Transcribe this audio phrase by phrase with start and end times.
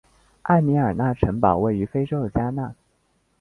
[0.45, 2.73] 埃尔米纳城堡位于非洲的加纳。